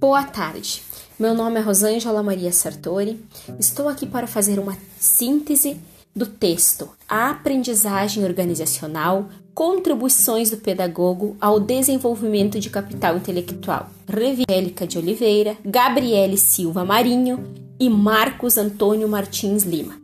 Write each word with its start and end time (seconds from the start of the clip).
Boa 0.00 0.22
tarde. 0.22 0.80
Meu 1.18 1.34
nome 1.34 1.58
é 1.58 1.60
Rosângela 1.60 2.22
Maria 2.22 2.52
Sartori. 2.52 3.20
Estou 3.58 3.88
aqui 3.88 4.06
para 4.06 4.28
fazer 4.28 4.60
uma 4.60 4.78
síntese 4.96 5.76
do 6.14 6.24
texto 6.24 6.88
A 7.08 7.30
Aprendizagem 7.30 8.24
Organizacional: 8.24 9.28
Contribuições 9.52 10.50
do 10.50 10.56
Pedagogo 10.56 11.36
ao 11.40 11.58
Desenvolvimento 11.58 12.60
de 12.60 12.70
Capital 12.70 13.16
Intelectual. 13.16 13.90
Reviélica 14.06 14.86
de 14.86 14.98
Oliveira, 14.98 15.56
Gabriele 15.64 16.36
Silva 16.36 16.84
Marinho 16.84 17.52
e 17.80 17.90
Marcos 17.90 18.56
Antônio 18.56 19.08
Martins 19.08 19.64
Lima. 19.64 20.00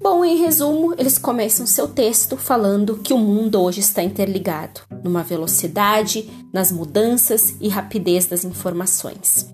Bom, 0.00 0.24
em 0.24 0.36
resumo, 0.36 0.94
eles 0.96 1.18
começam 1.18 1.66
seu 1.66 1.88
texto 1.88 2.36
falando 2.36 2.98
que 2.98 3.12
o 3.12 3.18
mundo 3.18 3.60
hoje 3.60 3.80
está 3.80 4.00
interligado, 4.00 4.80
numa 5.02 5.24
velocidade, 5.24 6.30
nas 6.52 6.70
mudanças 6.70 7.56
e 7.60 7.68
rapidez 7.68 8.24
das 8.24 8.44
informações. 8.44 9.52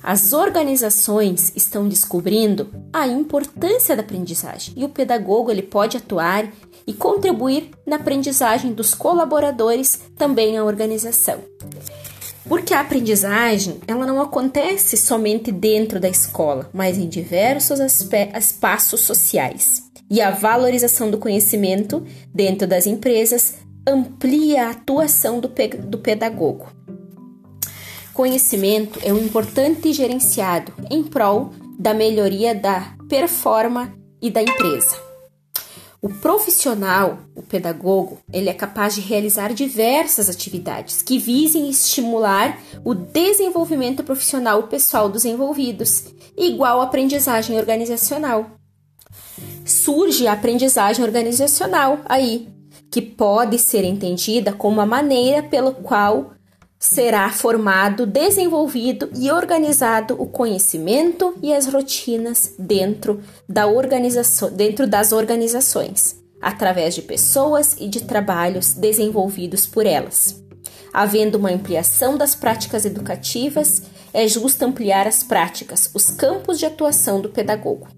As 0.00 0.32
organizações 0.32 1.50
estão 1.56 1.88
descobrindo 1.88 2.68
a 2.92 3.08
importância 3.08 3.96
da 3.96 4.02
aprendizagem 4.02 4.74
e 4.76 4.84
o 4.84 4.88
pedagogo 4.88 5.50
ele 5.50 5.62
pode 5.62 5.96
atuar 5.96 6.48
e 6.86 6.92
contribuir 6.92 7.70
na 7.84 7.96
aprendizagem 7.96 8.72
dos 8.72 8.94
colaboradores 8.94 9.98
também 10.16 10.56
à 10.56 10.64
organização. 10.64 11.40
Porque 12.48 12.74
a 12.74 12.80
aprendizagem, 12.80 13.80
ela 13.86 14.06
não 14.06 14.20
acontece 14.20 14.96
somente 14.96 15.50
dentro 15.50 15.98
da 15.98 16.08
escola, 16.08 16.68
mas 16.72 16.98
em 16.98 17.08
diversos 17.08 17.80
espaços 17.80 19.00
sociais. 19.00 19.84
E 20.10 20.20
a 20.20 20.30
valorização 20.30 21.10
do 21.10 21.18
conhecimento 21.18 22.04
dentro 22.32 22.66
das 22.66 22.86
empresas 22.86 23.54
amplia 23.88 24.66
a 24.66 24.70
atuação 24.70 25.40
do, 25.40 25.48
pe 25.48 25.68
do 25.68 25.98
pedagogo. 25.98 26.66
Conhecimento 28.12 29.00
é 29.02 29.12
um 29.12 29.18
importante 29.18 29.92
gerenciado 29.92 30.72
em 30.90 31.02
prol 31.02 31.50
da 31.78 31.92
melhoria 31.92 32.54
da 32.54 32.94
performance 33.08 33.92
e 34.22 34.30
da 34.30 34.42
empresa. 34.42 35.03
O 36.04 36.10
profissional, 36.10 37.20
o 37.34 37.42
pedagogo, 37.42 38.18
ele 38.30 38.50
é 38.50 38.52
capaz 38.52 38.94
de 38.94 39.00
realizar 39.00 39.54
diversas 39.54 40.28
atividades 40.28 41.00
que 41.00 41.18
visem 41.18 41.70
estimular 41.70 42.60
o 42.84 42.94
desenvolvimento 42.94 44.04
profissional 44.04 44.64
pessoal 44.64 45.08
dos 45.08 45.24
envolvidos, 45.24 46.04
igual 46.36 46.82
a 46.82 46.84
aprendizagem 46.84 47.56
organizacional. 47.56 48.50
Surge 49.64 50.26
a 50.26 50.34
aprendizagem 50.34 51.02
organizacional 51.02 52.00
aí, 52.04 52.50
que 52.90 53.00
pode 53.00 53.58
ser 53.58 53.82
entendida 53.82 54.52
como 54.52 54.82
a 54.82 54.86
maneira 54.86 55.42
pelo 55.42 55.72
qual 55.72 56.33
será 56.78 57.30
formado, 57.30 58.06
desenvolvido 58.06 59.10
e 59.16 59.30
organizado 59.30 60.20
o 60.20 60.26
conhecimento 60.26 61.34
e 61.42 61.52
as 61.52 61.66
rotinas 61.66 62.54
dentro, 62.58 63.22
da 63.48 63.66
organização, 63.66 64.50
dentro 64.50 64.86
das 64.86 65.12
organizações, 65.12 66.22
através 66.40 66.94
de 66.94 67.02
pessoas 67.02 67.76
e 67.78 67.88
de 67.88 68.02
trabalhos 68.02 68.74
desenvolvidos 68.74 69.66
por 69.66 69.86
elas. 69.86 70.42
Havendo 70.92 71.38
uma 71.38 71.50
ampliação 71.50 72.16
das 72.16 72.34
práticas 72.34 72.84
educativas, 72.84 73.82
é 74.12 74.28
justo 74.28 74.64
ampliar 74.64 75.08
as 75.08 75.24
práticas, 75.24 75.90
os 75.92 76.10
campos 76.10 76.58
de 76.58 76.66
atuação 76.66 77.20
do 77.20 77.30
pedagogo. 77.30 77.88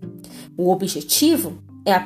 O 0.56 0.70
objetivo 0.70 1.58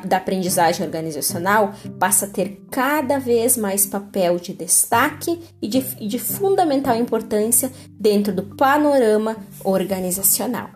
da 0.04 0.18
aprendizagem 0.18 0.84
organizacional 0.84 1.72
passa 1.98 2.26
a 2.26 2.28
ter 2.28 2.62
cada 2.70 3.18
vez 3.18 3.56
mais 3.56 3.86
papel 3.86 4.38
de 4.38 4.52
destaque 4.52 5.40
e 5.60 5.66
de, 5.66 5.80
de 6.06 6.18
fundamental 6.18 6.96
importância 6.96 7.72
dentro 7.98 8.32
do 8.32 8.42
panorama 8.42 9.36
organizacional. 9.64 10.68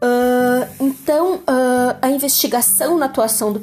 Uh, 0.00 0.68
então, 0.80 1.36
uh, 1.36 1.98
a 2.00 2.08
investigação 2.10 2.98
na 2.98 3.06
atuação 3.06 3.52
do 3.52 3.60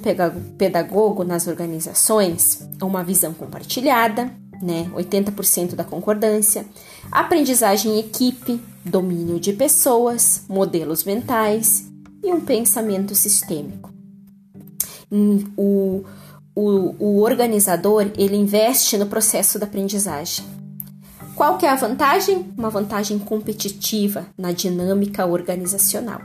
pedagogo 0.57 1.23
nas 1.23 1.47
organizações 1.47 2.67
é 2.79 2.83
uma 2.83 3.03
visão 3.03 3.33
compartilhada, 3.33 4.31
né? 4.61 4.89
80% 4.93 5.75
da 5.75 5.83
concordância, 5.83 6.65
aprendizagem 7.09 7.93
em 7.93 7.99
equipe, 7.99 8.61
domínio 8.83 9.39
de 9.39 9.53
pessoas, 9.53 10.43
modelos 10.49 11.05
mentais 11.05 11.85
e 12.21 12.33
um 12.33 12.41
pensamento 12.41 13.15
sistêmico 13.15 13.94
o, 15.11 16.03
o, 16.55 16.95
o 16.99 17.21
organizador 17.21 18.11
ele 18.17 18.35
investe 18.35 18.97
no 18.97 19.05
processo 19.05 19.59
da 19.59 19.65
aprendizagem. 19.65 20.45
Qual 21.35 21.57
que 21.57 21.65
é 21.65 21.69
a 21.69 21.75
vantagem? 21.75 22.45
Uma 22.57 22.69
vantagem 22.69 23.19
competitiva 23.19 24.25
na 24.37 24.53
dinâmica 24.53 25.25
organizacional. 25.25 26.21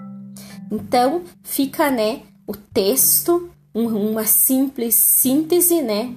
Então, 0.70 1.22
fica 1.42 1.90
né, 1.90 2.20
o 2.46 2.54
texto, 2.54 3.50
um, 3.74 3.88
uma 3.88 4.24
simples 4.24 4.94
síntese 4.94 5.82
né, 5.82 6.14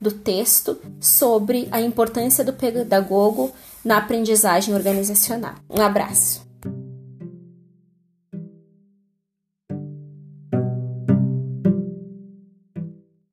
do 0.00 0.12
texto 0.12 0.78
sobre 1.00 1.66
a 1.72 1.80
importância 1.80 2.44
do 2.44 2.52
pedagogo 2.52 3.50
na 3.84 3.98
aprendizagem 3.98 4.74
organizacional. 4.74 5.54
Um 5.68 5.82
abraço. 5.82 6.45